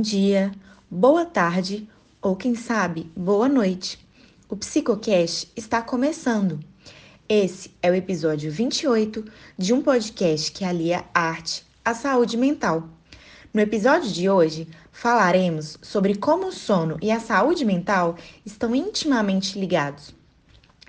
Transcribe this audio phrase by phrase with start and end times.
[0.00, 0.50] bom dia,
[0.90, 1.86] boa tarde
[2.22, 4.02] ou quem sabe, boa noite.
[4.48, 6.58] O Psicocast está começando.
[7.28, 9.22] Esse é o episódio 28
[9.58, 12.88] de um podcast que alia arte à saúde mental.
[13.52, 19.60] No episódio de hoje, falaremos sobre como o sono e a saúde mental estão intimamente
[19.60, 20.14] ligados.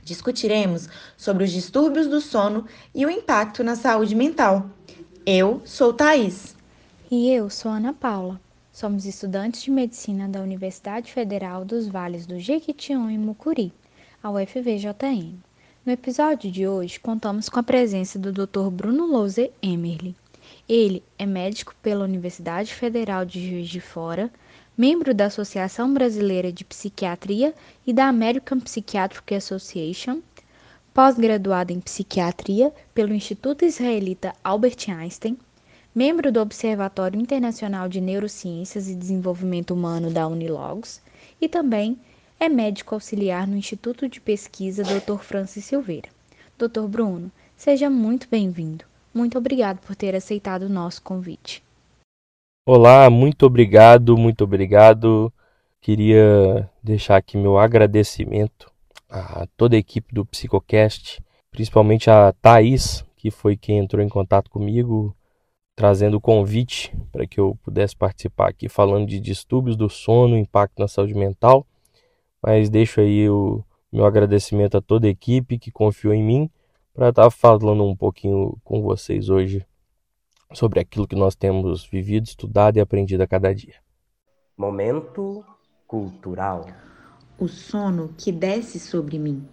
[0.05, 0.88] Discutiremos
[1.18, 2.66] sobre os distúrbios do sono
[2.96, 4.70] e o impacto na saúde mental.
[5.26, 6.55] Eu sou Thaís.
[7.12, 8.40] E eu sou Ana Paula.
[8.74, 13.74] Somos estudantes de medicina da Universidade Federal dos Vales do Jequitinhonha e Mucuri,
[14.24, 15.36] a UFVJM.
[15.86, 18.70] No episódio de hoje, contamos com a presença do Dr.
[18.72, 20.16] Bruno Louze Emerli.
[20.70, 24.32] Ele é médico pela Universidade Federal de Juiz de Fora,
[24.78, 27.54] membro da Associação Brasileira de Psiquiatria
[27.86, 30.22] e da American Psychiatric Association,
[30.94, 35.38] pós-graduado em psiquiatria pelo Instituto Israelita Albert Einstein,
[35.94, 41.02] membro do Observatório Internacional de Neurociências e Desenvolvimento Humano da Unilogos
[41.40, 42.00] e também
[42.40, 45.20] é médico auxiliar no Instituto de Pesquisa Dr.
[45.20, 46.10] Francis Silveira.
[46.58, 46.88] Dr.
[46.88, 48.86] Bruno, seja muito bem-vindo.
[49.14, 51.62] Muito obrigado por ter aceitado o nosso convite.
[52.66, 55.32] Olá, muito obrigado, muito obrigado.
[55.82, 58.72] Queria deixar aqui meu agradecimento
[59.10, 64.50] a toda a equipe do Psicocast, principalmente a Thaís, que foi quem entrou em contato
[64.50, 65.14] comigo
[65.81, 70.78] trazendo o convite para que eu pudesse participar aqui falando de distúrbios do sono, impacto
[70.78, 71.66] na saúde mental.
[72.40, 76.51] Mas deixo aí o meu agradecimento a toda a equipe que confiou em mim
[76.94, 79.66] para estar tá falando um pouquinho com vocês hoje
[80.53, 83.78] sobre aquilo que nós temos vivido, estudado e aprendido a cada dia.
[84.56, 85.44] Momento
[85.88, 86.68] cultural.
[87.40, 89.44] O sono que desce sobre mim.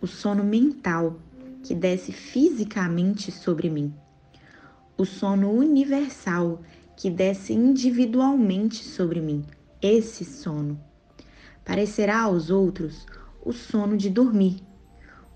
[0.00, 1.16] O sono mental
[1.62, 3.92] que desce fisicamente sobre mim
[4.96, 6.60] o sono universal
[6.96, 9.44] que desce individualmente sobre mim,
[9.80, 10.78] esse sono.
[11.64, 13.06] Parecerá aos outros
[13.44, 14.62] o sono de dormir,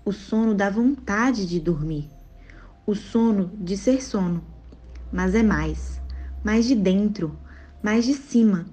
[0.05, 2.09] o sono da vontade de dormir,
[2.85, 4.43] o sono de ser sono.
[5.11, 6.01] Mas é mais,
[6.43, 7.37] mais de dentro,
[7.81, 8.65] mais de cima.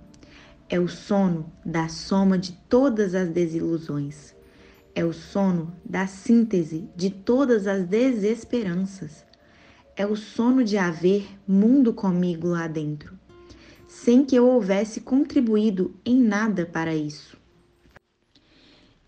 [0.68, 4.34] É o sono da soma de todas as desilusões.
[4.94, 9.24] É o sono da síntese de todas as desesperanças
[9.96, 13.18] é o sono de haver mundo comigo lá dentro,
[13.86, 17.36] sem que eu houvesse contribuído em nada para isso.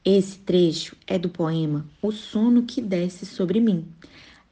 [0.05, 3.89] Esse trecho é do poema O Sono que Desce sobre Mim,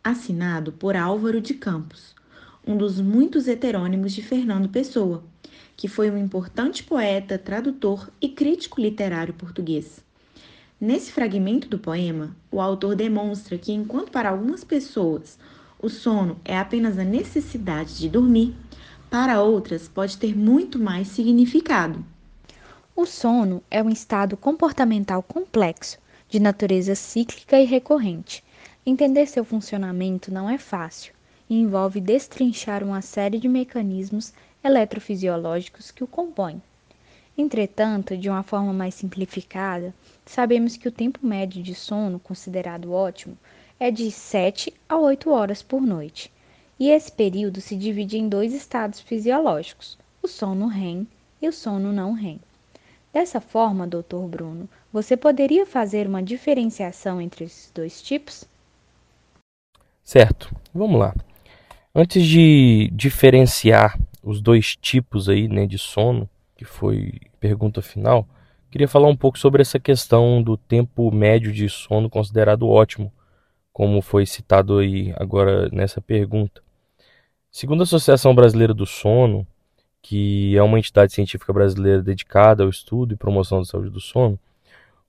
[0.03, 2.15] assinado por Álvaro de Campos,
[2.66, 5.22] um dos muitos heterônimos de Fernando Pessoa,
[5.77, 10.03] que foi um importante poeta, tradutor e crítico literário português.
[10.81, 15.39] Nesse fragmento do poema, o autor demonstra que, enquanto para algumas pessoas
[15.84, 18.56] o sono é apenas a necessidade de dormir,
[19.11, 22.03] para outras pode ter muito mais significado.
[22.97, 28.43] O sono é um estado comportamental complexo, de natureza cíclica e recorrente.
[28.87, 31.12] Entender seu funcionamento não é fácil
[31.50, 34.33] e envolve destrinchar uma série de mecanismos
[34.65, 36.62] eletrofisiológicos que o compõem.
[37.37, 43.37] Entretanto, de uma forma mais simplificada, sabemos que o tempo médio de sono, considerado ótimo,
[43.78, 46.32] é de 7 a 8 horas por noite,
[46.78, 51.06] e esse período se divide em dois estados fisiológicos, o sono REM
[51.40, 52.40] e o sono não REM.
[53.12, 54.26] Dessa forma, Dr.
[54.28, 58.44] Bruno, você poderia fazer uma diferenciação entre esses dois tipos?
[60.02, 61.14] Certo, vamos lá.
[61.94, 68.26] Antes de diferenciar os dois tipos aí, né, de sono, que foi pergunta final,
[68.70, 73.12] queria falar um pouco sobre essa questão do tempo médio de sono considerado ótimo
[73.74, 76.62] como foi citado aí agora nessa pergunta.
[77.50, 79.46] Segundo a Associação Brasileira do Sono,
[80.00, 84.38] que é uma entidade científica brasileira dedicada ao estudo e promoção da saúde do sono,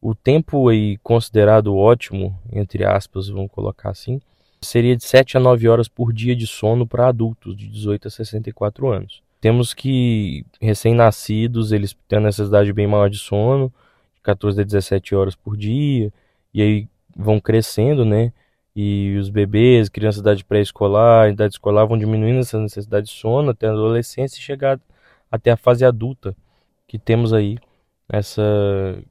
[0.02, 4.22] o tempo aí considerado ótimo, entre aspas, vamos colocar assim,
[4.62, 8.12] seria de 7 a 9 horas por dia de sono para adultos de 18 a
[8.12, 9.22] 64 anos.
[9.42, 13.72] Temos que recém-nascidos, eles têm a necessidade bem maior de sono,
[14.16, 16.12] de 14 a 17 horas por dia,
[16.54, 18.32] e aí vão crescendo, né?
[18.76, 23.52] E os bebês, crianças de idade pré-escolar, idade escolar vão diminuindo essa necessidade de sono
[23.52, 24.80] até a adolescência e chegar
[25.32, 26.36] até a fase adulta,
[26.88, 27.58] que temos aí
[28.10, 28.44] essa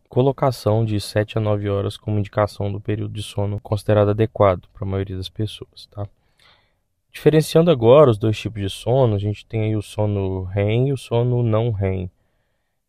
[0.08, 4.84] colocação de 7 a 9 horas como indicação do período de sono considerado adequado para
[4.84, 6.06] a maioria das pessoas, tá?
[7.10, 10.92] Diferenciando agora os dois tipos de sono, a gente tem aí o sono REM e
[10.92, 12.10] o sono não REM.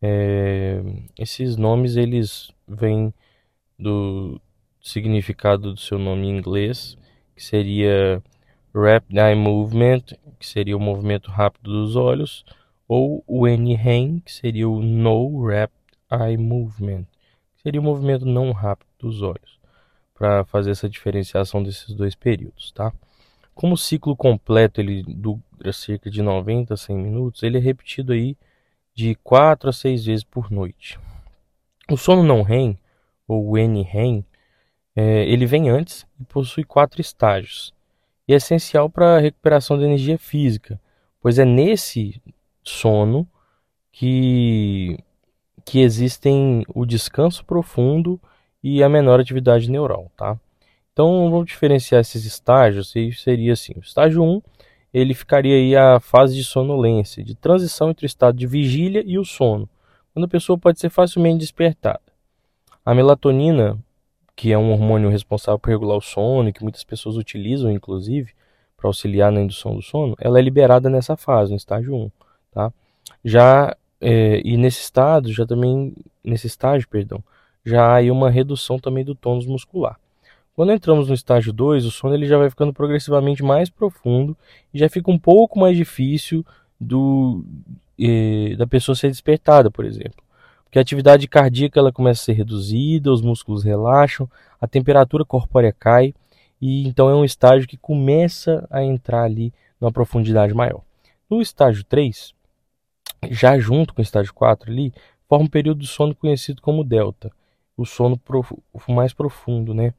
[0.02, 0.82] É,
[1.18, 3.14] esses nomes eles vêm
[3.78, 4.42] do,
[4.86, 6.96] significado do seu nome em inglês,
[7.36, 8.22] que seria
[8.74, 10.04] Rapid Eye Movement,
[10.40, 12.46] que seria o movimento rápido dos olhos,
[12.88, 15.74] ou o NREM, que seria o No Rapid
[16.12, 17.06] Eye Movement,
[17.56, 19.60] que seria o movimento não rápido dos olhos,
[20.14, 22.94] para fazer essa diferenciação desses dois períodos, tá?
[23.56, 28.14] Como o ciclo completo ele dura cerca de 90 a 100 minutos, ele é repetido
[28.14, 28.38] aí
[28.94, 31.00] de 4 a 6 vezes por noite.
[31.90, 32.78] O sono não REM,
[33.28, 34.24] ou NREM,
[34.96, 37.74] é, ele vem antes e possui quatro estágios.
[38.28, 40.80] E é essencial para a recuperação da energia física,
[41.22, 42.22] pois é nesse
[42.64, 43.28] sono
[43.92, 44.98] que,
[45.64, 48.20] que existem o descanso profundo
[48.64, 50.40] e a menor atividade neural, tá?
[50.92, 54.42] Então vamos diferenciar esses estágios, e seria assim, o estágio 1,
[54.94, 59.20] ele ficaria aí a fase de sonolência, de transição entre o estado de vigília e
[59.20, 59.70] o sono,
[60.14, 62.00] quando a pessoa pode ser facilmente despertada.
[62.86, 63.78] A melatonina,
[64.36, 68.34] que é um hormônio responsável por regular o sono, e que muitas pessoas utilizam, inclusive,
[68.76, 72.12] para auxiliar na indução do sono, ela é liberada nessa fase, no estágio 1.
[72.52, 72.74] Tá?
[73.24, 77.24] Já, é, e nesse estado, já também, nesse estágio, perdão,
[77.66, 79.98] já há aí uma redução também do tônus muscular.
[80.54, 84.38] Quando entramos no estágio 2, o sono ele já vai ficando progressivamente mais profundo
[84.74, 86.46] e já fica um pouco mais difícil
[86.80, 87.44] do,
[88.00, 90.25] eh, da pessoa ser despertada, por exemplo.
[90.76, 94.30] Porque a atividade cardíaca ela começa a ser reduzida, os músculos relaxam,
[94.60, 96.14] a temperatura corpórea cai
[96.62, 100.82] e então é um estágio que começa a entrar ali numa profundidade maior.
[101.30, 102.34] No estágio 3,
[103.30, 104.92] já junto com o estágio 4 ali,
[105.30, 107.32] forma um período de sono conhecido como delta,
[107.78, 108.20] o sono
[108.90, 109.94] mais profundo, né?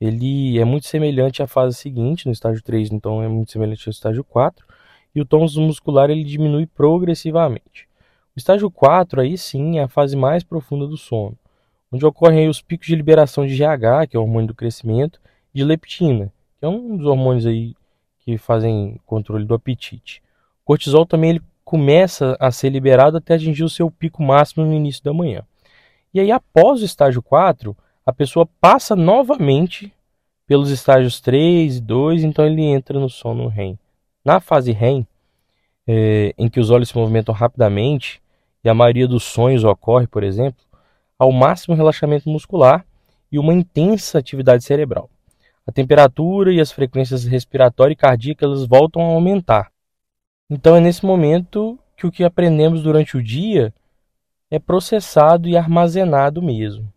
[0.00, 3.92] ele é muito semelhante à fase seguinte, no estágio 3, então é muito semelhante ao
[3.92, 4.66] estágio 4,
[5.14, 7.86] e o tônus muscular ele diminui progressivamente.
[8.36, 11.38] O estágio 4 aí sim é a fase mais profunda do sono,
[11.92, 15.20] onde ocorrem os picos de liberação de GH, que é o hormônio do crescimento,
[15.54, 17.76] e de leptina, que é um dos hormônios aí
[18.18, 20.20] que fazem controle do apetite.
[20.62, 24.74] O cortisol também ele começa a ser liberado até atingir o seu pico máximo no
[24.74, 25.44] início da manhã.
[26.12, 29.92] E aí após o estágio 4, a pessoa passa novamente
[30.44, 33.78] pelos estágios 3 e 2, então ele entra no sono REM.
[34.24, 35.06] Na fase REM,
[35.86, 38.23] é, em que os olhos se movimentam rapidamente
[38.64, 40.64] e a maioria dos sonhos ocorre, por exemplo,
[41.18, 42.84] há o máximo relaxamento muscular
[43.30, 45.10] e uma intensa atividade cerebral.
[45.66, 49.70] A temperatura e as frequências respiratória e cardíaca elas voltam a aumentar.
[50.48, 53.72] Então é nesse momento que o que aprendemos durante o dia
[54.50, 56.92] é processado e armazenado mesmo.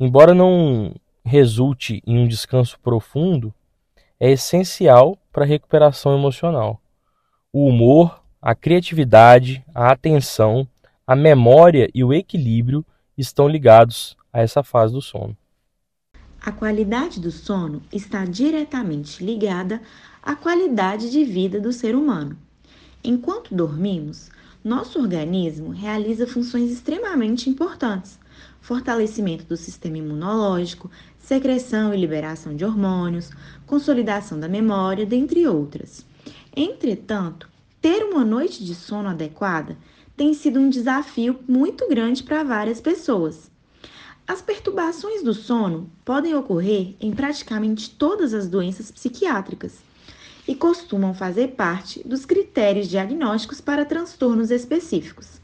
[0.00, 0.94] Embora não
[1.24, 3.52] resulte em um descanso profundo,
[4.18, 6.80] é essencial para a recuperação emocional.
[7.52, 10.66] O humor, a criatividade, a atenção,
[11.08, 12.84] a memória e o equilíbrio
[13.16, 15.34] estão ligados a essa fase do sono.
[16.38, 19.80] A qualidade do sono está diretamente ligada
[20.22, 22.36] à qualidade de vida do ser humano.
[23.02, 24.30] Enquanto dormimos,
[24.62, 28.20] nosso organismo realiza funções extremamente importantes,
[28.60, 33.30] fortalecimento do sistema imunológico, secreção e liberação de hormônios,
[33.66, 36.04] consolidação da memória, dentre outras.
[36.54, 37.48] Entretanto,
[37.80, 39.74] ter uma noite de sono adequada
[40.18, 43.48] tem sido um desafio muito grande para várias pessoas.
[44.26, 49.78] As perturbações do sono podem ocorrer em praticamente todas as doenças psiquiátricas
[50.46, 55.40] e costumam fazer parte dos critérios diagnósticos para transtornos específicos.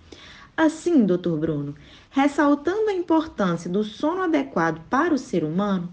[0.57, 1.77] Assim, doutor Bruno,
[2.11, 5.89] ressaltando a importância do sono adequado para o ser humano,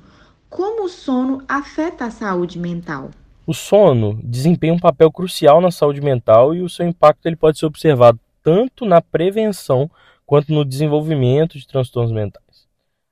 [0.49, 3.11] como o sono afeta a saúde mental?
[3.45, 7.59] O sono desempenha um papel crucial na saúde mental e o seu impacto ele pode
[7.59, 9.89] ser observado tanto na prevenção
[10.25, 12.67] quanto no desenvolvimento de transtornos mentais.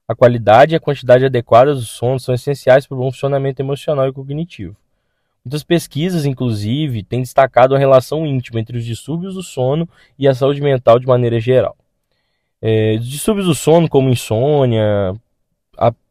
[0.08, 4.08] A qualidade e a quantidade adequada do sono são essenciais para o bom funcionamento emocional
[4.08, 4.76] e cognitivo.
[5.44, 10.34] Muitas pesquisas, inclusive, têm destacado a relação íntima entre os distúrbios do sono e a
[10.34, 11.78] saúde mental de maneira geral.
[12.62, 15.14] É, distúrbios do sono, como insônia,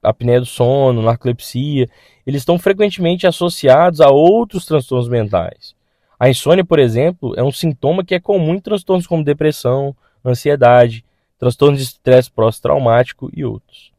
[0.03, 1.89] apneia do sono, narcolepsia,
[2.27, 5.75] eles estão frequentemente associados a outros transtornos mentais.
[6.19, 9.95] A insônia, por exemplo, é um sintoma que é comum em transtornos como depressão,
[10.25, 11.05] ansiedade,
[11.39, 13.93] transtornos de estresse pós-traumático e outros.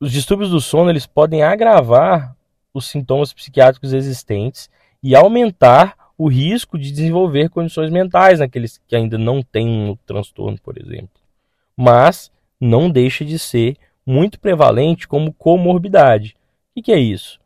[0.00, 2.36] Os distúrbios do sono eles podem agravar
[2.74, 4.68] os sintomas psiquiátricos existentes
[5.02, 10.58] e aumentar o risco de desenvolver condições mentais naqueles que ainda não têm um transtorno,
[10.60, 11.20] por exemplo.
[11.76, 16.36] Mas não deixa de ser muito prevalente como comorbidade.
[16.74, 17.38] O que é isso?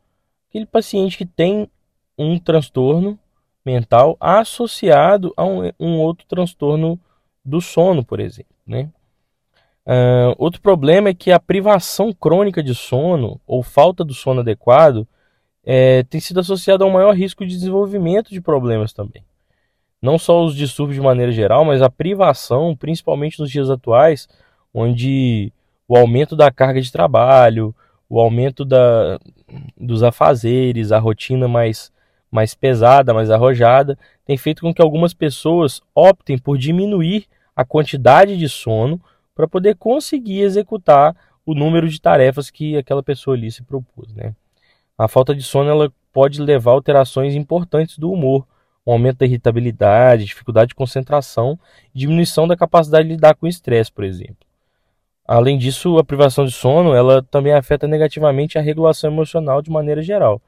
[0.49, 1.69] Aquele paciente que tem
[2.17, 3.19] um transtorno
[3.65, 6.99] mental associado a um, um outro transtorno
[7.43, 8.53] do sono, por exemplo.
[8.65, 8.89] Né?
[9.85, 15.07] Uh, outro problema é que a privação crônica de sono ou falta do sono adequado
[15.65, 19.23] é, tem sido associado a um maior risco de desenvolvimento de problemas também.
[20.01, 24.27] não só os distúrbios de maneira geral, mas a privação, principalmente nos dias atuais,
[24.73, 25.51] onde
[25.87, 27.73] o aumento da carga de trabalho,
[28.09, 29.17] o aumento da,
[29.77, 31.91] dos afazeres, a rotina mais,
[32.33, 38.35] mais pesada, mais arrojada, tem feito com que algumas pessoas optem por diminuir a quantidade
[38.35, 38.99] de sono
[39.35, 44.11] para poder conseguir executar o número de tarefas que aquela pessoa ali se propôs.
[44.15, 44.33] Né?
[44.97, 48.47] A falta de sono ela pode levar a alterações importantes do humor,
[48.85, 51.57] um aumento da irritabilidade, dificuldade de concentração
[51.93, 54.37] diminuição da capacidade de lidar com o estresse, por exemplo.
[55.23, 60.01] Além disso, a privação de sono ela também afeta negativamente a regulação emocional de maneira
[60.01, 60.41] geral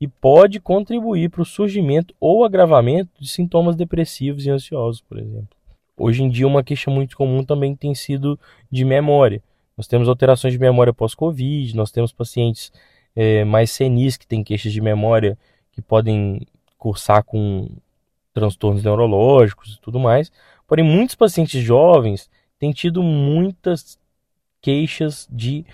[0.00, 5.56] e pode contribuir para o surgimento ou agravamento de sintomas depressivos e ansiosos, por exemplo.
[5.96, 8.38] Hoje em dia, uma queixa muito comum também tem sido
[8.70, 9.42] de memória.
[9.76, 12.72] Nós temos alterações de memória pós-Covid, nós temos pacientes
[13.16, 15.36] é, mais senis que têm queixas de memória
[15.72, 17.68] que podem cursar com
[18.32, 20.30] transtornos neurológicos e tudo mais.
[20.66, 23.98] Porém, muitos pacientes jovens têm tido muitas
[24.60, 25.64] queixas de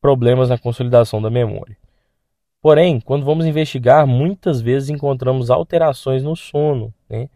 [0.00, 1.76] problemas na consolidação da memória.
[2.60, 7.28] Porém, quando vamos investigar, muitas vezes encontramos alterações no sono, né?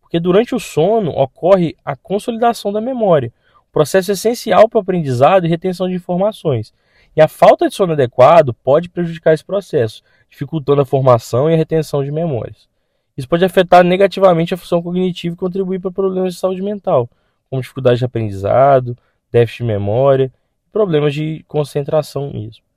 [0.00, 3.32] porque durante o sono ocorre a consolidação da memória,
[3.70, 6.72] processo essencial para o aprendizado e retenção de informações.
[7.14, 11.56] E a falta de sono adequado pode prejudicar esse processo, dificultando a formação e a
[11.56, 12.68] retenção de memórias.
[13.16, 17.08] Isso pode afetar negativamente a função cognitiva e contribuir para problemas de saúde mental,
[17.50, 18.96] como dificuldade de aprendizado,
[19.30, 20.32] déficit de memória,
[20.72, 22.69] problemas de concentração mesmo.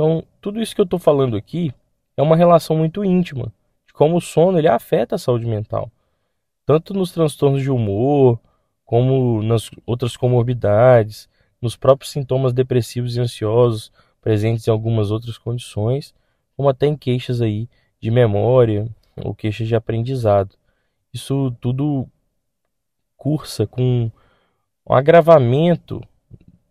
[0.00, 1.74] Então, tudo isso que eu estou falando aqui
[2.16, 3.52] é uma relação muito íntima
[3.86, 5.92] de como o sono ele afeta a saúde mental,
[6.64, 8.40] tanto nos transtornos de humor,
[8.82, 11.28] como nas outras comorbidades,
[11.60, 13.92] nos próprios sintomas depressivos e ansiosos
[14.22, 16.14] presentes em algumas outras condições,
[16.56, 17.68] como até em queixas aí
[18.00, 18.88] de memória
[19.22, 20.56] ou queixas de aprendizado.
[21.12, 22.08] Isso tudo
[23.18, 24.10] cursa com
[24.88, 26.00] um agravamento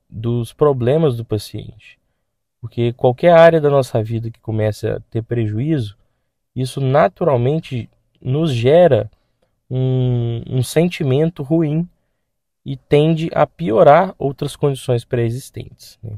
[0.09, 1.98] dos problemas do paciente.
[2.61, 5.97] Porque qualquer área da nossa vida que comece a ter prejuízo,
[6.55, 7.89] isso naturalmente
[8.21, 9.09] nos gera
[9.69, 11.87] um, um sentimento ruim
[12.65, 15.97] e tende a piorar outras condições pré-existentes.
[16.03, 16.17] Né?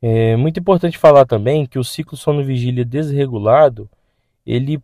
[0.00, 3.88] É muito importante falar também que o ciclo sono-vigília desregulado
[4.46, 4.80] ele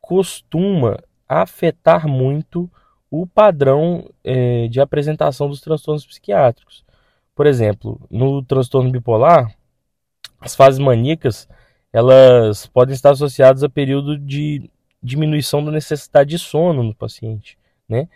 [0.00, 0.98] costuma
[1.28, 2.70] afetar muito
[3.10, 6.84] o padrão é, de apresentação dos transtornos psiquiátricos.
[7.34, 9.54] Por exemplo, no transtorno bipolar,
[10.40, 11.48] as fases maníacas
[11.92, 14.70] elas podem estar associadas a período de
[15.02, 18.08] diminuição da necessidade de sono no paciente, né?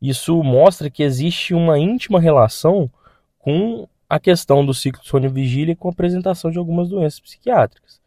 [0.00, 2.90] Isso mostra que existe uma íntima relação
[3.38, 7.20] com a questão do ciclo de sono e vigília com a apresentação de algumas doenças
[7.20, 8.00] psiquiátricas.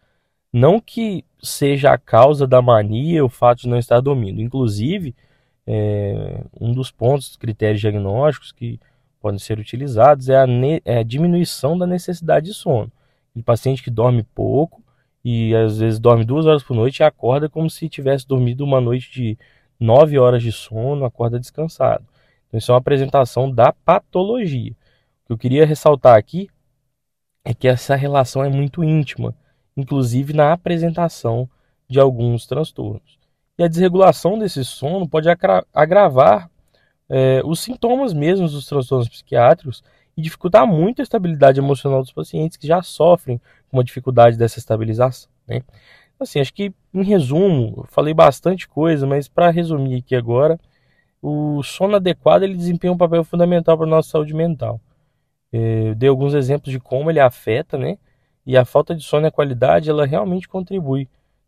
[0.51, 4.41] Não que seja a causa da mania o fato de não estar dormindo.
[4.41, 5.15] Inclusive,
[5.67, 8.79] é, um dos pontos, critérios diagnósticos que
[9.20, 10.46] podem ser utilizados é a,
[10.84, 12.91] é a diminuição da necessidade de sono.
[13.36, 14.84] O paciente que dorme pouco
[15.24, 18.82] e às vezes dorme duas horas por noite e acorda como se tivesse dormido uma
[18.82, 19.38] noite de
[19.80, 22.06] 9 horas de sono, acorda descansado.
[22.48, 24.72] Então, isso é uma apresentação da patologia.
[24.72, 26.50] O que eu queria ressaltar aqui
[27.44, 29.36] é que essa relação é muito íntima,
[29.75, 31.50] inclusive na apresentação
[31.90, 33.18] de alguns transtornos.
[33.58, 35.28] E a desregulação desse sono pode
[35.74, 36.50] agravar
[37.10, 39.84] é, os sintomas mesmos dos transtornos psiquiátricos
[40.15, 43.39] e dificultar muito a estabilidade emocional dos pacientes que já sofrem
[43.70, 45.29] com uma dificuldade dessa estabilização.
[45.48, 45.62] Né?
[46.20, 50.60] Assim, acho que, em resumo, falei bastante coisa, mas para resumir aqui agora,
[51.22, 54.79] o sono adequado ele desempenha um papel fundamental para a nossa saúde mental.
[55.51, 57.98] É, eu dei alguns exemplos de como ele afeta, né?
[58.46, 61.08] E a falta de sono e a qualidade, ela realmente contribui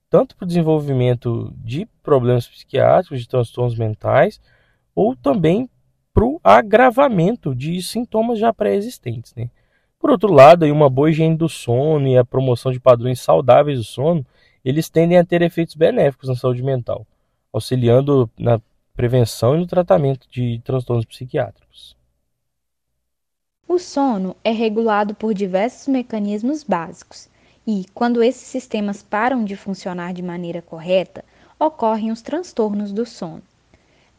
[0.09, 4.39] tanto para o desenvolvimento de problemas psiquiátricos, de transtornos mentais,
[4.93, 5.69] ou também
[6.15, 9.35] para o agravamento de sintomas já pré-existentes.
[9.35, 9.49] Né?
[9.99, 13.83] Por outro lado, uma boa higiene do sono e a promoção de padrões saudáveis do
[13.83, 14.25] sono
[14.63, 17.05] eles tendem a ter efeitos benéficos na saúde mental,
[17.51, 18.61] auxiliando na
[18.95, 21.97] prevenção e no tratamento de transtornos psiquiátricos.
[23.67, 27.27] O sono é regulado por diversos mecanismos básicos
[27.67, 31.25] e, quando esses sistemas param de funcionar de maneira correta,
[31.59, 33.43] ocorrem os transtornos do sono.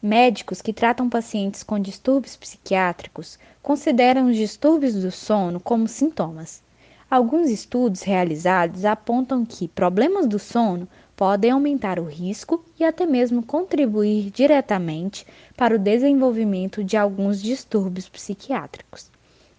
[0.01, 6.61] Médicos que tratam pacientes com distúrbios psiquiátricos consideram os distúrbios do sono como sintomas.
[7.09, 13.41] Alguns estudos realizados apontam que problemas do sono podem aumentar o risco e até mesmo
[13.41, 15.25] contribuir diretamente
[15.55, 19.09] para o desenvolvimento de alguns distúrbios psiquiátricos.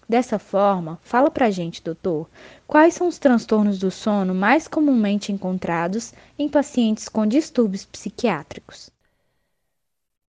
[0.08, 2.28] Dessa forma, fala pra gente, doutor,
[2.64, 8.96] quais são os transtornos do sono mais comumente encontrados em pacientes com distúrbios psiquiátricos?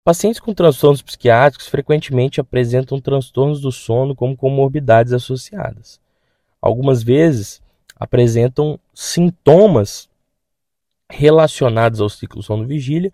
[0.09, 6.01] Pacientes com transtornos psiquiátricos frequentemente apresentam transtornos do sono como comorbidades associadas.
[6.59, 7.61] Algumas vezes
[7.95, 10.09] apresentam sintomas
[11.07, 13.13] relacionados ao ciclo sono-vigília,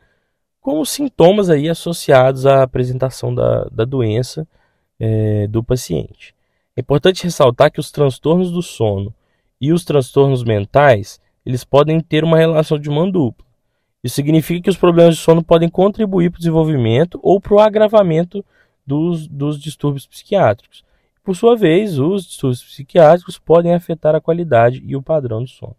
[0.61, 4.47] como sintomas aí associados à apresentação da, da doença
[4.97, 6.33] é, do paciente.
[6.77, 9.13] É importante ressaltar que os transtornos do sono
[9.59, 13.44] e os transtornos mentais eles podem ter uma relação de mão dupla.
[14.05, 17.59] Isso significa que os problemas de sono podem contribuir para o desenvolvimento ou para o
[17.59, 18.45] agravamento
[18.85, 20.85] dos, dos distúrbios psiquiátricos.
[21.23, 25.75] Por sua vez, os distúrbios psiquiátricos podem afetar a qualidade e o padrão do sono.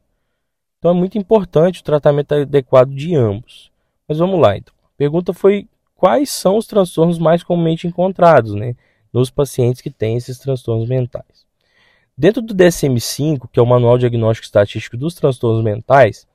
[0.76, 3.71] Então é muito importante o tratamento adequado de ambos.
[4.09, 4.75] Mas vamos lá, então.
[4.83, 8.75] A pergunta foi quais são os transtornos mais comumente encontrados né,
[9.12, 11.47] nos pacientes que têm esses transtornos mentais.
[12.18, 16.26] Dentro do DSM-5, que é o Manual Diagnóstico Estatístico dos Transtornos Mentais,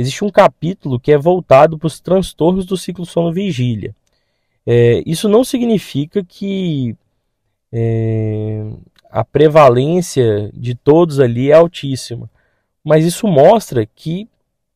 [0.00, 3.94] existe um capítulo que é voltado para os transtornos do ciclo sono-vigília.
[4.66, 6.96] É, isso não significa que
[7.70, 8.64] é,
[9.10, 12.30] a prevalência de todos ali é altíssima,
[12.82, 14.26] mas isso mostra que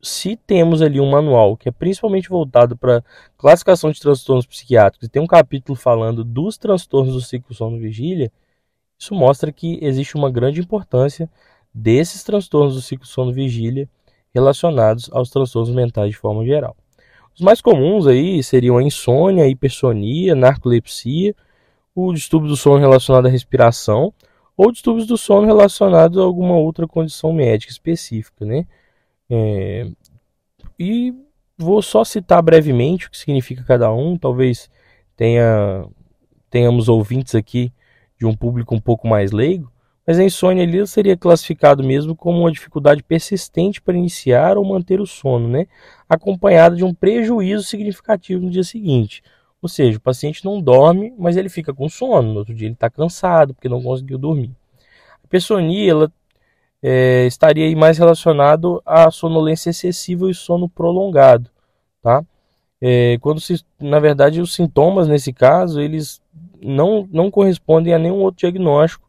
[0.03, 3.03] se temos ali um manual que é principalmente voltado para
[3.39, 8.31] classificação de transtornos psiquiátricos e tem um capítulo falando dos transtornos do ciclo sono-vigília,
[8.99, 11.31] isso mostra que existe uma grande importância
[11.73, 13.89] desses transtornos do ciclo sono-vigília
[14.35, 16.77] relacionados aos transtornos mentais de forma geral.
[17.35, 21.35] Os mais comuns aí seriam a insônia, a hipersonia, narcolepsia,
[21.95, 24.13] o distúrbio do sono relacionado à respiração
[24.57, 28.67] ou distúrbios do sono relacionados a alguma outra condição médica específica, né?
[29.29, 29.87] É,
[30.79, 31.15] e
[31.57, 34.71] vou só citar brevemente o que significa cada um, talvez
[35.17, 35.87] tenha
[36.51, 37.73] tenhamos ouvintes aqui
[38.19, 39.73] de um público um pouco mais leigo,
[40.07, 45.01] mas a insônia ali seria classificado mesmo como uma dificuldade persistente para iniciar ou manter
[45.01, 45.67] o sono, né?
[46.09, 49.23] acompanhada de um prejuízo significativo no dia seguinte.
[49.63, 52.33] Ou seja, o paciente não dorme, mas ele fica com sono.
[52.33, 54.51] No outro dia ele está cansado porque não conseguiu dormir.
[55.25, 56.13] A pessonia ela,
[56.83, 61.51] é, estaria aí mais relacionado à sonolência excessiva e sono prolongado.
[62.03, 62.23] Tá?
[62.79, 66.21] É, quando se, na verdade, os sintomas nesse caso eles
[66.61, 69.04] não, não correspondem a nenhum outro diagnóstico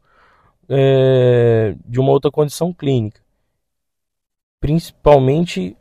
[0.68, 3.20] é, de uma outra condição clínica,
[4.60, 5.76] principalmente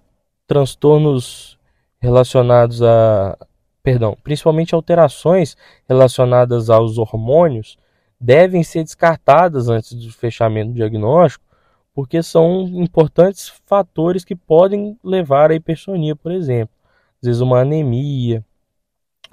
[0.48, 1.58] transtornos
[2.00, 3.38] relacionados a,
[3.82, 5.56] perdão, principalmente alterações
[5.88, 7.78] relacionadas aos hormônios
[8.20, 11.46] devem ser descartadas antes do fechamento do diagnóstico,
[11.94, 16.76] porque são importantes fatores que podem levar à hipersonia, por exemplo,
[17.22, 18.44] às vezes uma anemia,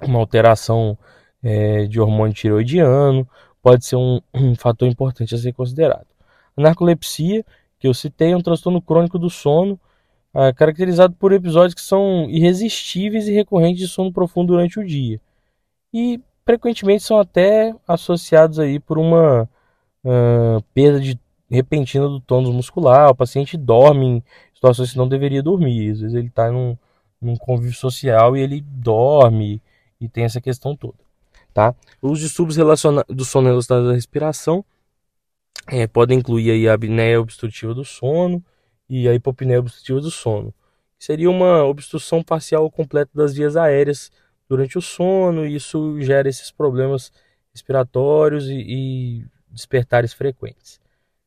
[0.01, 0.97] uma alteração
[1.41, 3.27] é, de hormônio tiroidiano,
[3.63, 6.05] pode ser um, um fator importante a ser considerado.
[6.55, 7.43] A narcolepsia,
[7.79, 9.79] que eu citei, é um transtorno crônico do sono,
[10.35, 15.19] é, caracterizado por episódios que são irresistíveis e recorrentes de sono profundo durante o dia.
[15.93, 19.43] E frequentemente são até associados aí por uma
[20.03, 23.11] uh, perda de repentina do tônus muscular.
[23.11, 24.23] O paciente dorme em
[24.53, 25.91] situações que não deveria dormir.
[25.91, 26.75] Às vezes ele está num,
[27.21, 29.61] num convívio social e ele dorme
[30.01, 31.02] e tem essa questão toda.
[31.53, 31.75] Tá?
[32.01, 32.57] Os distúrbios
[33.07, 34.65] do sono relacionados à respiração
[35.67, 38.43] é, podem incluir aí a apneia obstrutiva do sono
[38.89, 40.53] e a hipopneia obstrutiva do sono.
[40.97, 44.11] Seria uma obstrução parcial ou completa das vias aéreas
[44.49, 47.11] durante o sono, e isso gera esses problemas
[47.53, 50.79] respiratórios e, e despertares frequentes.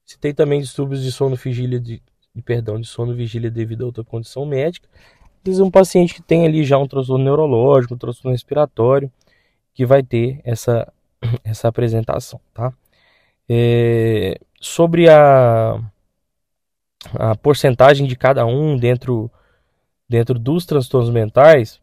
[0.05, 2.03] Se tem também distúrbios de sono vigília de,
[2.35, 4.89] de, perdão, de sono vigília devido a outra condição médica.
[5.43, 9.11] Diz um paciente que tem ali já um transtorno neurológico, um transtorno respiratório,
[9.77, 10.91] que vai ter essa,
[11.45, 12.73] essa apresentação, tá?
[13.49, 15.79] É, sobre a,
[17.15, 19.31] a porcentagem de cada um dentro,
[20.09, 21.79] dentro dos transtornos mentais,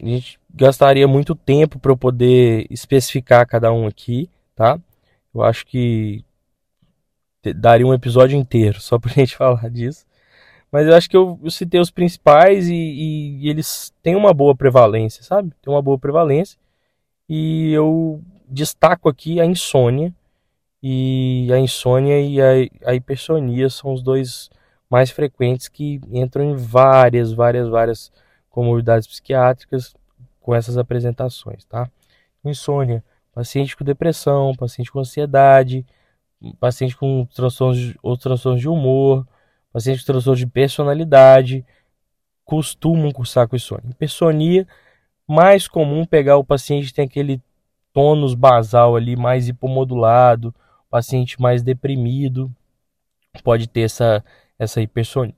[0.00, 4.80] a gente gastaria muito tempo para eu poder especificar cada um aqui, tá?
[5.32, 6.24] Eu acho que
[7.54, 10.06] daria um episódio inteiro só para a gente falar disso.
[10.72, 14.32] Mas eu acho que eu, eu citei os principais e, e, e, eles têm uma
[14.34, 15.52] boa prevalência, sabe?
[15.62, 16.58] Tem uma boa prevalência.
[17.28, 20.14] E eu destaco aqui a insônia.
[20.82, 24.50] E a insônia e a, a hipersonia são os dois
[24.90, 28.12] mais frequentes que entram em várias, várias, várias
[28.50, 29.94] comorbidades psiquiátricas
[30.40, 31.90] com essas apresentações, tá?
[32.44, 35.86] Insônia, paciente com depressão, paciente com ansiedade,
[36.60, 39.26] paciente com transtornos, outros transtornos de humor,
[39.72, 41.64] paciente com transtornos de personalidade,
[42.44, 43.90] costumam cursar com insônia.
[43.90, 44.66] Hipersonia
[45.26, 47.40] mais comum pegar o paciente que tem aquele
[47.92, 50.54] tônus basal ali mais hipomodulado,
[50.90, 52.50] paciente mais deprimido,
[53.42, 54.24] pode ter essa,
[54.58, 55.34] essa hipersonia.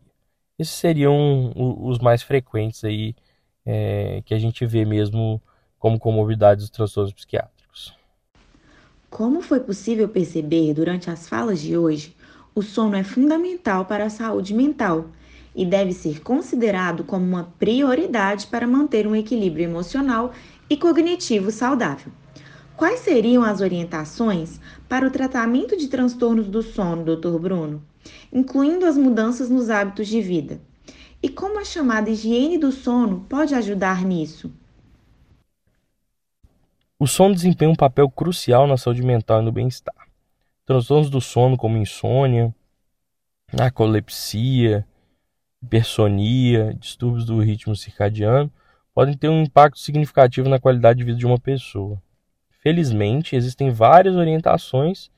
[0.58, 3.14] Esses seriam os mais frequentes aí
[3.64, 5.40] é, que a gente vê mesmo
[5.78, 7.94] como comorbidades e transtornos psiquiátricos.
[9.10, 12.16] Como foi possível perceber durante as falas de hoje,
[12.54, 15.06] o sono é fundamental para a saúde mental
[15.56, 20.32] e deve ser considerado como uma prioridade para manter um equilíbrio emocional
[20.68, 22.12] e cognitivo saudável.
[22.76, 27.38] Quais seriam as orientações para o tratamento de transtornos do sono, Dr.
[27.38, 27.82] Bruno,
[28.30, 30.60] incluindo as mudanças nos hábitos de vida?
[31.22, 34.52] E como a chamada higiene do sono pode ajudar nisso?
[36.98, 40.06] O sono desempenha um papel crucial na saúde mental e no bem-estar.
[40.66, 42.54] Transtornos do sono, como insônia,
[43.52, 44.86] narcolepsia,
[45.62, 48.50] hipersonia, distúrbios do ritmo circadiano,
[48.94, 52.00] podem ter um impacto significativo na qualidade de vida de uma pessoa.
[52.62, 55.10] Felizmente, existem várias orientações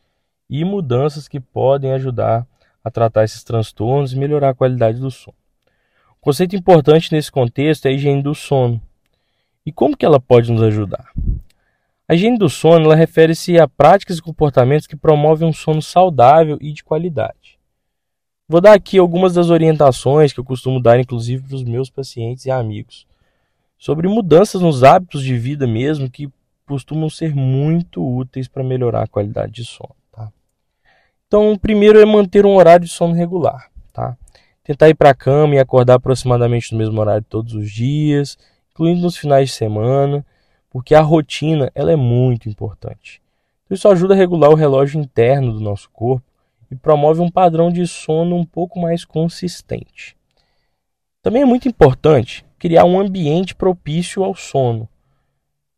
[0.50, 2.46] e mudanças que podem ajudar
[2.82, 5.36] a tratar esses transtornos e melhorar a qualidade do sono.
[6.20, 8.80] O conceito importante nesse contexto é a higiene do sono.
[9.64, 11.12] E como que ela pode nos ajudar?
[12.08, 16.72] A higiene do sono refere-se a práticas e comportamentos que promovem um sono saudável e
[16.72, 17.57] de qualidade.
[18.50, 22.46] Vou dar aqui algumas das orientações que eu costumo dar, inclusive, para os meus pacientes
[22.46, 23.06] e amigos,
[23.76, 26.32] sobre mudanças nos hábitos de vida mesmo que
[26.66, 29.94] costumam ser muito úteis para melhorar a qualidade de sono.
[30.10, 30.32] Tá?
[31.26, 33.70] Então, o primeiro é manter um horário de sono regular.
[33.92, 34.16] Tá?
[34.64, 38.38] Tentar ir para a cama e acordar aproximadamente no mesmo horário todos os dias,
[38.70, 40.24] incluindo nos finais de semana,
[40.70, 43.20] porque a rotina ela é muito importante.
[43.66, 46.27] Então, isso ajuda a regular o relógio interno do nosso corpo
[46.70, 50.16] e promove um padrão de sono um pouco mais consistente.
[51.22, 54.88] Também é muito importante criar um ambiente propício ao sono.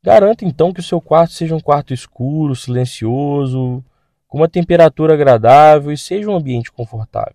[0.02, 3.84] Garanta então que o seu quarto seja um quarto escuro, silencioso,
[4.26, 7.34] com uma temperatura agradável e seja um ambiente confortável.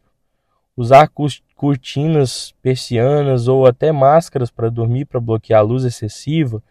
[0.75, 1.09] Usar
[1.55, 6.61] cortinas, persianas ou até máscaras para dormir para bloquear a luz excessiva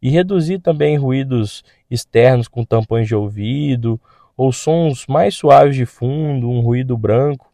[0.00, 4.00] e reduzir também ruídos externos com tampões de ouvido
[4.36, 7.52] ou sons mais suaves de fundo, um ruído branco,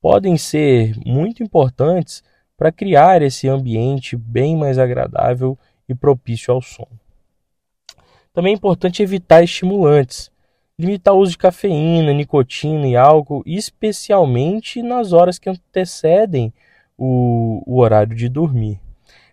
[0.00, 2.22] podem ser muito importantes
[2.56, 6.98] para criar esse ambiente bem mais agradável e propício ao sono.
[8.32, 10.30] Também é importante evitar estimulantes,
[10.78, 16.52] limitar o uso de cafeína, nicotina e álcool, especialmente nas horas que antecedem
[16.96, 18.78] o, o horário de dormir.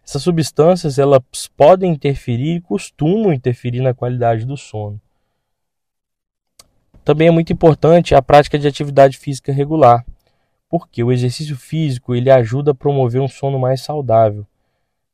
[0.06, 1.21] Essas substâncias elas
[1.56, 5.00] podem interferir e costumam interferir na qualidade do sono.
[7.08, 10.06] Também é muito importante a prática de atividade física regular,
[10.67, 14.46] porque o exercício físico ele ajuda a promover um sono mais saudável.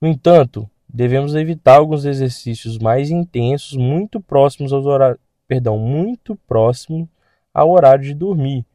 [0.02, 7.08] No entanto, devemos evitar alguns exercícios mais intensos, muito próximos aos horários, perdão, muito próximo
[7.54, 8.66] ao horário de dormir,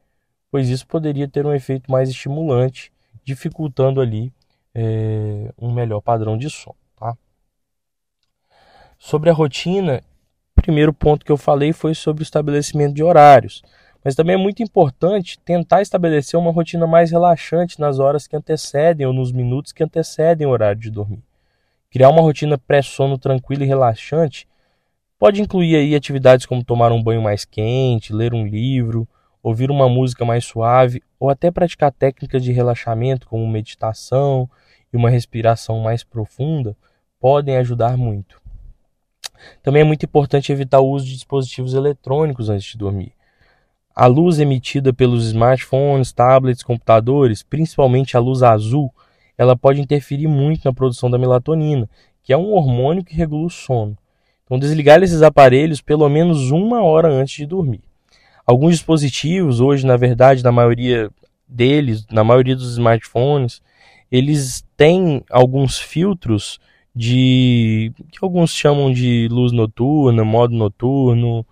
[0.49, 2.93] pois isso poderia ter um efeito mais estimulante,
[3.25, 4.33] dificultando ali
[4.73, 6.77] é, um melhor padrão de sono.
[6.95, 7.19] Tá?
[8.97, 10.05] Sobre a rotina,
[10.69, 13.63] primeiro ponto que eu falei foi sobre o estabelecimento de horários.
[14.05, 19.07] Mas também é muito importante tentar estabelecer uma rotina mais relaxante nas horas que antecedem
[19.07, 21.23] ou nos minutos que antecedem o horário de dormir.
[21.91, 24.47] Criar uma rotina pré-sono tranquila e relaxante
[25.19, 29.09] pode incluir aí atividades como tomar um banho mais quente, ler um livro,
[29.43, 34.47] ouvir uma música mais suave ou até praticar técnicas de relaxamento como meditação
[34.93, 36.77] e uma respiração mais profunda
[37.19, 38.48] podem ajudar muito.
[39.63, 43.13] Também é muito importante evitar o uso de dispositivos eletrônicos antes de dormir.
[43.95, 48.93] A luz emitida pelos smartphones, tablets, computadores, principalmente a luz azul,
[49.37, 51.89] ela pode interferir muito na produção da melatonina,
[52.23, 53.97] que é um hormônio que regula o sono.
[54.45, 57.83] Então, desligar esses aparelhos pelo menos uma hora antes de dormir.
[58.47, 61.11] Alguns dispositivos, hoje, na verdade, na maioria
[61.47, 63.61] deles, na maioria dos smartphones,
[64.11, 66.59] eles têm alguns filtros
[66.95, 71.47] de que alguns chamam de luz noturna, modo noturno,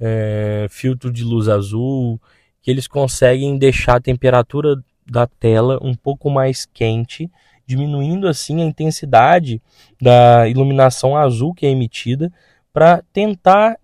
[0.00, 2.20] é, filtro de luz azul,
[2.62, 7.30] que eles conseguem deixar a temperatura da tela um pouco mais quente,
[7.66, 9.60] diminuindo assim a intensidade
[10.00, 12.32] da iluminação azul que é emitida
[12.72, 13.76] para tentar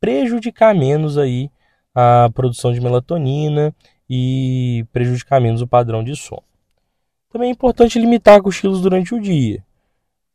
[0.00, 1.50] prejudicar menos aí
[1.94, 3.74] a produção de melatonina
[4.08, 6.42] e prejudicar menos o padrão de sono.
[7.30, 9.64] Também é importante limitar cochilos durante o dia.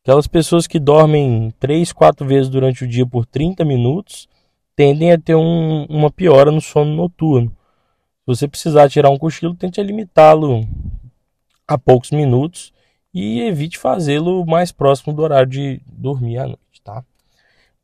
[0.07, 4.29] Aquelas pessoas que dormem 3, 4 vezes durante o dia por 30 minutos
[4.73, 7.53] tendem a ter um, uma piora no sono noturno
[8.25, 10.65] você precisar tirar um cochilo, tente limitá-lo
[11.67, 12.73] a poucos minutos
[13.13, 17.03] e evite fazê-lo mais próximo do horário de dormir à noite, tá?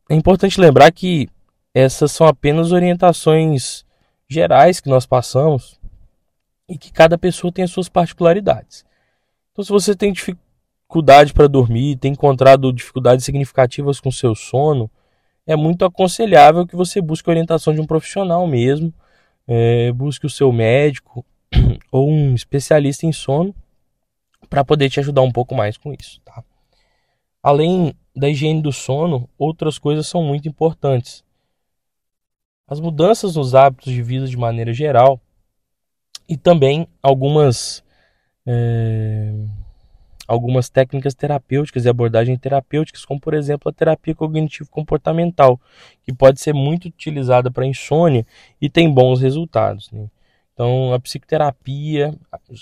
[0.08, 1.28] É importante lembrar que
[1.74, 3.84] essas são apenas orientações
[4.26, 5.78] gerais que nós passamos
[6.66, 8.82] e que cada pessoa tem as suas particularidades.
[9.52, 10.12] Então, se você tem
[10.94, 14.88] dificuldade para dormir, tem encontrado dificuldades significativas com seu sono,
[15.44, 18.94] é muito aconselhável que você busque a orientação de um profissional mesmo,
[19.46, 21.26] é, busque o seu médico
[21.90, 23.52] ou um especialista em sono
[24.48, 26.20] para poder te ajudar um pouco mais com isso.
[26.24, 26.44] Tá?
[27.42, 31.24] Além da higiene do sono, outras coisas são muito importantes.
[32.68, 35.20] As mudanças nos hábitos de vida de maneira geral
[36.28, 37.82] e também algumas
[38.46, 39.34] é,
[40.26, 45.60] algumas técnicas terapêuticas e abordagens terapêuticas, como por exemplo a terapia cognitivo-comportamental,
[46.02, 48.26] que pode ser muito utilizada para insônia
[48.60, 49.90] e tem bons resultados.
[49.90, 50.08] Né?
[50.52, 52.14] Então, a psicoterapia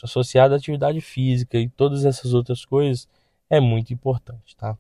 [0.02, 3.06] associada à atividade física e todas essas outras coisas
[3.50, 4.76] é muito importante, tá?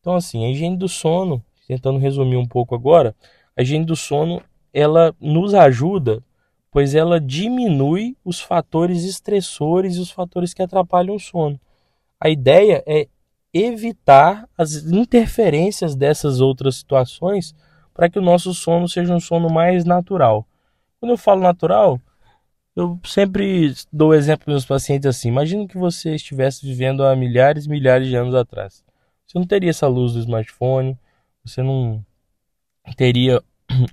[0.00, 3.14] Então, assim, a higiene do sono, tentando resumir um pouco agora,
[3.56, 6.22] a higiene do sono, ela nos ajuda,
[6.70, 11.60] pois ela diminui os fatores estressores e os fatores que atrapalham o sono.
[12.20, 13.08] A ideia é
[13.52, 17.54] evitar as interferências dessas outras situações
[17.94, 20.46] para que o nosso sono seja um sono mais natural.
[21.00, 22.00] Quando eu falo natural,
[22.74, 27.66] eu sempre dou exemplo para meus pacientes assim: imagine que você estivesse vivendo há milhares
[27.66, 28.84] e milhares de anos atrás.
[29.26, 30.98] Você não teria essa luz do smartphone,
[31.44, 32.04] você não
[32.96, 33.42] teria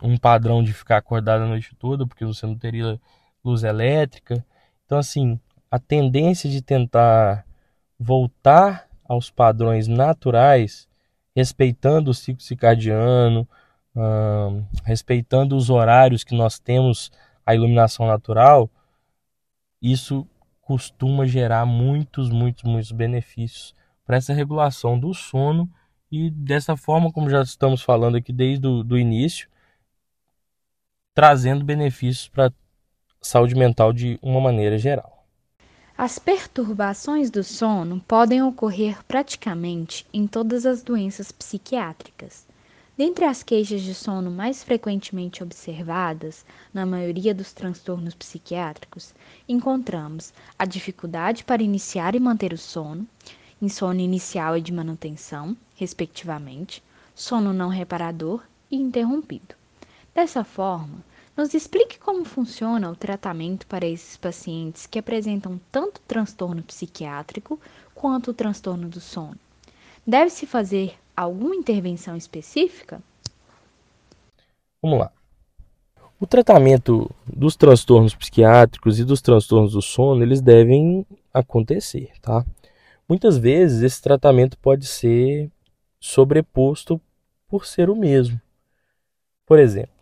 [0.02, 3.00] um padrão de ficar acordado a noite toda, porque você não teria
[3.44, 4.46] luz elétrica.
[4.86, 7.45] Então, assim, a tendência de tentar
[8.00, 10.88] voltar aos padrões naturais,
[11.36, 13.48] respeitando o ciclo circadiano,
[14.84, 17.12] respeitando os horários que nós temos
[17.46, 18.70] a iluminação natural,
[19.82, 20.28] isso
[20.62, 25.70] costuma gerar muitos, muitos, muitos benefícios para essa regulação do sono
[26.12, 29.48] e dessa forma, como já estamos falando aqui desde o início,
[31.14, 32.52] trazendo benefícios para a
[33.22, 35.15] saúde mental de uma maneira geral.
[35.98, 42.46] As perturbações do sono podem ocorrer praticamente em todas as doenças psiquiátricas.
[42.98, 49.16] Dentre as queixas de sono mais frequentemente observadas na maioria dos transtornos psiquiátricos,
[49.48, 53.08] encontramos a dificuldade para iniciar e manter o sono,
[53.62, 56.84] insônia inicial e de manutenção, respectivamente,
[57.16, 59.56] sono não reparador e interrompido.
[60.14, 61.00] Dessa forma,
[61.36, 67.60] nos explique como funciona o tratamento para esses pacientes que apresentam tanto transtorno psiquiátrico
[67.94, 69.38] quanto o transtorno do sono.
[70.08, 73.02] Deve-se fazer alguma intervenção específica?
[74.82, 75.12] Vamos lá.
[76.20, 82.46] O tratamento dos transtornos psiquiátricos e dos transtornos do sono, eles devem acontecer, tá?
[83.08, 85.52] Muitas vezes esse tratamento pode ser
[86.00, 87.02] sobreposto
[87.48, 88.40] por ser o mesmo.
[89.46, 89.95] Por exemplo,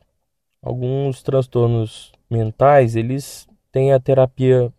[0.64, 4.72] alguns transtornos mentais, eles têm a terapia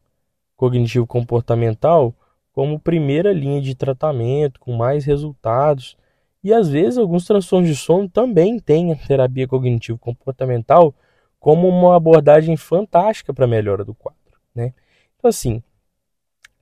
[0.57, 2.15] cognitivo comportamental
[2.53, 5.97] como primeira linha de tratamento, com mais resultados.
[6.43, 10.95] E às vezes alguns transtornos de sono também têm a terapia cognitivo comportamental
[11.39, 14.73] como uma abordagem fantástica para a melhora do quadro, né?
[15.19, 15.63] Então assim,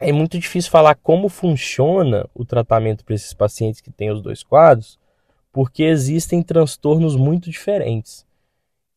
[0.00, 4.42] é muito difícil falar como funciona o tratamento para esses pacientes que têm os dois
[4.42, 4.98] quadros,
[5.52, 8.26] porque existem transtornos muito diferentes.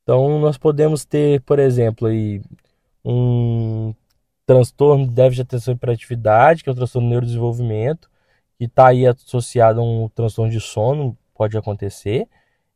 [0.05, 2.39] Então, nós podemos ter, por exemplo, aí,
[3.03, 3.91] um
[4.45, 8.07] transtorno de déficit de atenção e hiperatividade, que é o transtorno de neurodesenvolvimento,
[8.55, 12.27] que está aí associado a um transtorno de sono, pode acontecer.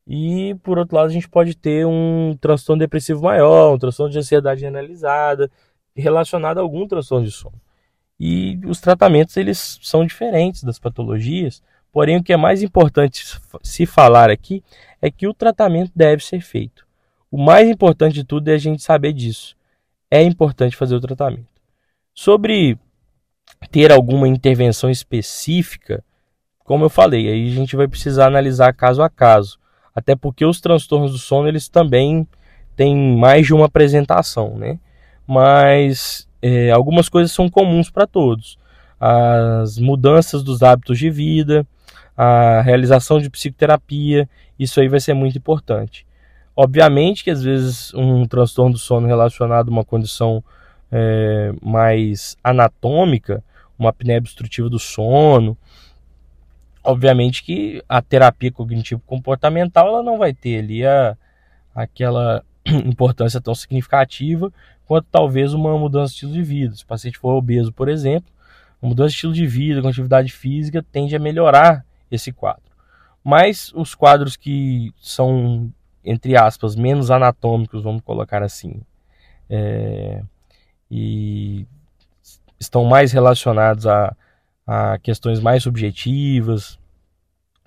[0.07, 4.17] E, por outro lado, a gente pode ter um transtorno depressivo maior, um transtorno de
[4.17, 5.51] ansiedade generalizada,
[5.95, 7.61] relacionado a algum transtorno de sono.
[8.19, 11.61] E os tratamentos, eles são diferentes das patologias,
[11.91, 14.63] porém, o que é mais importante se falar aqui
[14.99, 16.88] é que o tratamento deve ser feito.
[17.31, 19.55] O mais importante de tudo é a gente saber disso.
[20.09, 21.47] É importante fazer o tratamento.
[22.13, 22.77] Sobre
[23.71, 26.03] ter alguma intervenção específica,
[26.59, 29.59] como eu falei, aí a gente vai precisar analisar caso a caso.
[29.93, 32.27] Até porque os transtornos do sono, eles também
[32.75, 34.79] têm mais de uma apresentação, né?
[35.27, 38.57] Mas é, algumas coisas são comuns para todos.
[38.99, 41.65] As mudanças dos hábitos de vida,
[42.17, 46.05] a realização de psicoterapia, isso aí vai ser muito importante.
[46.61, 50.43] Obviamente que às vezes um transtorno do sono relacionado a uma condição
[50.91, 53.41] é, mais anatômica,
[53.77, 55.57] uma apneia obstrutiva do sono,
[56.83, 61.15] obviamente que a terapia cognitivo-comportamental ela não vai ter ali a,
[61.73, 64.51] aquela importância tão significativa
[64.85, 66.75] quanto talvez uma mudança de estilo de vida.
[66.75, 68.29] Se o paciente for obeso, por exemplo,
[68.81, 72.63] uma mudança de estilo de vida com atividade física tende a melhorar esse quadro.
[73.23, 75.71] Mas os quadros que são
[76.03, 78.81] entre aspas, menos anatômicos, vamos colocar assim,
[79.49, 80.21] é,
[80.89, 81.65] e
[82.59, 84.15] estão mais relacionados a,
[84.65, 86.79] a questões mais subjetivas,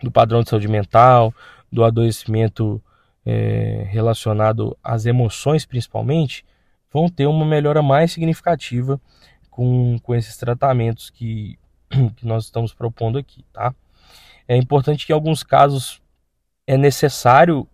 [0.02, 1.32] do padrão de saúde mental,
[1.70, 2.82] do adoecimento
[3.24, 6.44] é, relacionado às emoções principalmente,
[6.92, 9.00] vão ter uma melhora mais significativa
[9.50, 11.58] com, com esses tratamentos que,
[12.16, 13.74] que nós estamos propondo aqui, tá?
[14.46, 16.02] É importante que em alguns casos
[16.66, 17.66] é necessário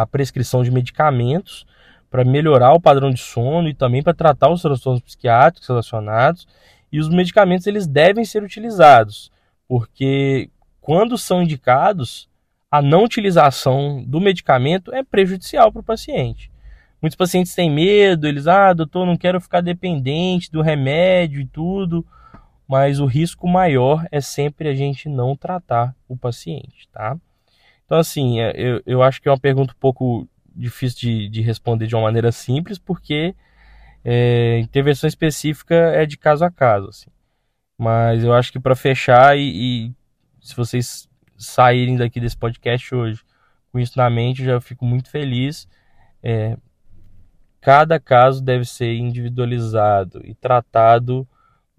[0.00, 1.66] a prescrição de medicamentos
[2.10, 6.46] para melhorar o padrão de sono e também para tratar os transtornos psiquiátricos relacionados.
[6.90, 9.30] E os medicamentos eles devem ser utilizados,
[9.68, 12.28] porque quando são indicados,
[12.70, 16.50] a não utilização do medicamento é prejudicial para o paciente.
[17.00, 22.04] Muitos pacientes têm medo, eles, ah, doutor, não quero ficar dependente do remédio e tudo,
[22.68, 27.16] mas o risco maior é sempre a gente não tratar o paciente, tá?
[27.90, 30.24] Então, assim, é, eu, eu acho que é uma pergunta um pouco
[30.54, 33.34] difícil de, de responder de uma maneira simples, porque
[34.04, 37.10] é, intervenção específica é de caso a caso, assim.
[37.76, 39.94] Mas eu acho que para fechar e, e
[40.40, 43.24] se vocês saírem daqui desse podcast hoje
[43.72, 45.66] com isso na mente, eu já fico muito feliz.
[46.22, 46.56] É,
[47.60, 51.26] cada caso deve ser individualizado e tratado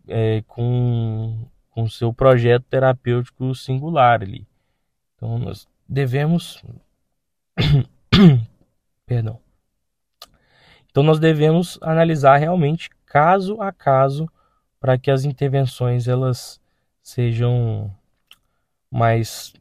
[0.10, 4.46] é, com com seu projeto terapêutico singular ali.
[5.16, 6.64] Então nós devemos
[9.06, 9.40] perdão.
[10.90, 14.30] Então nós devemos analisar realmente caso a caso
[14.80, 16.62] para que as intervenções elas
[17.04, 17.94] sejam
[18.90, 19.54] mais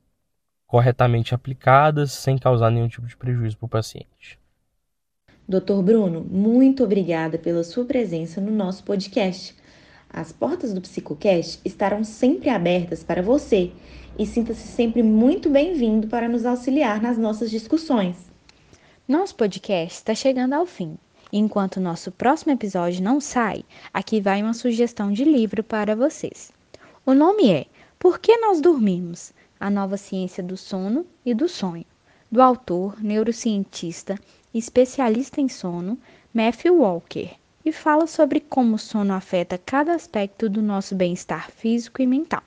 [0.66, 4.38] corretamente aplicadas, sem causar nenhum tipo de prejuízo para o paciente.
[5.48, 9.56] Doutor Bruno, muito obrigada pela sua presença no nosso podcast.
[10.08, 13.72] As portas do Psicocast estarão sempre abertas para você
[14.20, 18.16] e sinta-se sempre muito bem-vindo para nos auxiliar nas nossas discussões.
[19.08, 20.98] Nosso podcast está chegando ao fim.
[21.32, 26.52] Enquanto nosso próximo episódio não sai, aqui vai uma sugestão de livro para vocês.
[27.06, 27.64] O nome é
[27.98, 29.32] por que nós dormimos?
[29.58, 31.86] A nova ciência do sono e do sonho,
[32.30, 34.18] do autor, neurocientista
[34.52, 35.96] e especialista em sono,
[36.34, 37.30] Matthew Walker,
[37.64, 42.42] e fala sobre como o sono afeta cada aspecto do nosso bem-estar físico e mental.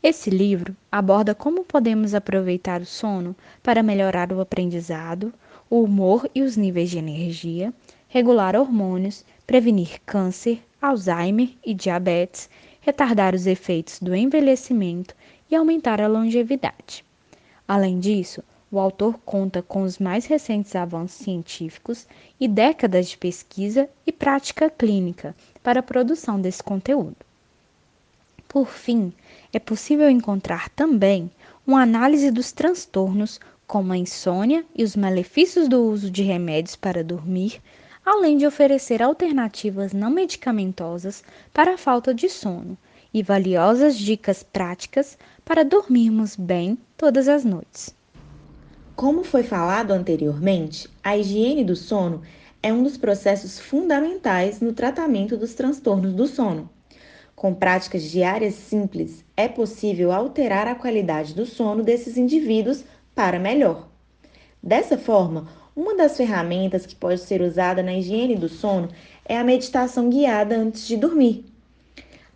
[0.00, 5.34] Esse livro aborda como podemos aproveitar o sono para melhorar o aprendizado,
[5.68, 7.74] o humor e os níveis de energia,
[8.08, 12.48] regular hormônios, prevenir câncer, Alzheimer e diabetes
[12.80, 15.14] retardar os efeitos do envelhecimento
[15.50, 17.04] e aumentar a longevidade.
[17.66, 22.06] Além disso, o autor conta com os mais recentes avanços científicos
[22.38, 27.16] e décadas de pesquisa e prática clínica para a produção desse conteúdo.
[28.46, 29.12] Por fim,
[29.52, 31.30] é possível encontrar também
[31.66, 37.04] uma análise dos transtornos como a insônia e os malefícios do uso de remédios para
[37.04, 37.60] dormir,
[38.04, 42.76] além de oferecer alternativas não medicamentosas para a falta de sono
[43.12, 47.94] e valiosas dicas práticas para dormirmos bem todas as noites.
[48.96, 52.22] Como foi falado anteriormente, a higiene do sono
[52.62, 56.68] é um dos processos fundamentais no tratamento dos transtornos do sono.
[57.38, 62.82] Com práticas diárias simples, é possível alterar a qualidade do sono desses indivíduos
[63.14, 63.86] para melhor.
[64.60, 68.88] Dessa forma, uma das ferramentas que pode ser usada na higiene do sono
[69.24, 71.44] é a meditação guiada antes de dormir.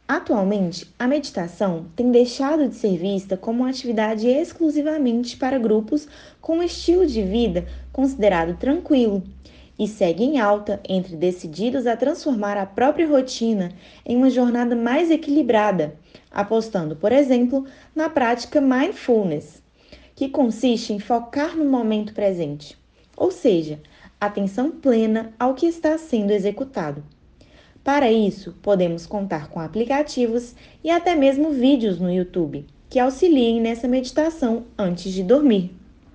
[0.06, 6.06] Atualmente, a meditação tem deixado de ser vista como uma atividade exclusivamente para grupos
[6.40, 9.20] com um estilo de vida considerado tranquilo
[9.82, 13.72] e segue em alta entre decididos a transformar a própria rotina
[14.06, 15.96] em uma jornada mais equilibrada,
[16.30, 17.64] apostando, por exemplo,
[17.94, 19.62] na prática mindfulness,
[20.14, 22.80] que consiste em focar no momento presente
[23.16, 23.80] ou seja,
[24.20, 27.04] atenção plena ao que está sendo executado.
[27.84, 33.88] Para isso, podemos contar com aplicativos e até mesmo vídeos no YouTube que auxiliem nessa
[33.88, 35.74] meditação antes de dormir.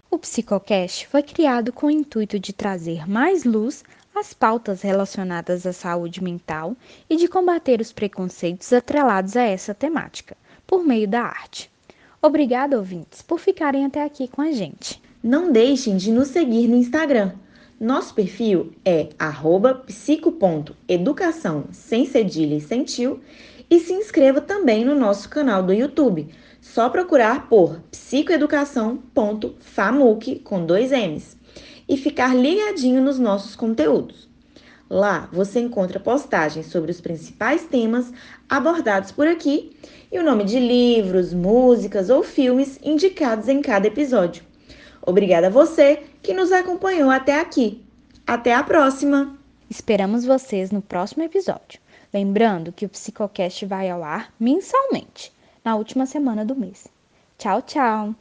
[0.10, 3.84] O Psicocast foi criado com o intuito de trazer mais luz
[4.16, 6.78] às pautas relacionadas à saúde mental
[7.10, 11.70] e de combater os preconceitos atrelados a essa temática, por meio da arte.
[12.22, 15.02] Obrigada, ouvintes, por ficarem até aqui com a gente.
[15.22, 17.34] Não deixem de nos seguir no Instagram.
[17.78, 19.10] Nosso perfil é
[19.86, 23.20] psico.educação sem cedilha e sem tio
[23.70, 26.30] e se inscreva também no nosso canal do YouTube.
[26.62, 31.38] Só procurar por psicoeducação.famuc com dois M's
[31.88, 34.28] e ficar ligadinho nos nossos conteúdos.
[34.90, 38.12] Lá você encontra postagens sobre os principais temas
[38.48, 39.76] abordados por aqui
[40.12, 44.44] e o nome de livros, músicas ou filmes indicados em cada episódio.
[45.02, 47.84] Obrigada a você que nos acompanhou até aqui.
[48.26, 49.38] Até a próxima!
[49.70, 51.80] Esperamos vocês no próximo episódio.
[52.14, 55.34] Lembrando que o Psicocast vai ao ar mensalmente
[55.68, 56.88] na última semana do mês.
[57.38, 58.16] Tchau, tchau!